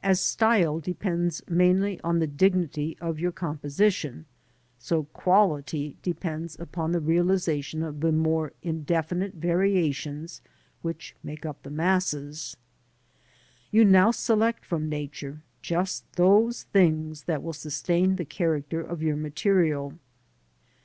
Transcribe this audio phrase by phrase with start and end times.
[0.00, 4.26] As style depends mainly on the dignity of your composition,
[4.78, 10.40] so quality depends upon the realisation of the more indefinite variations
[10.82, 12.56] which make up the masses.
[13.72, 19.16] You now select from Nature just those things that will sustain the character of your
[19.16, 19.98] material.